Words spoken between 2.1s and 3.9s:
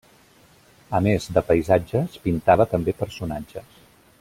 pintava també personatges.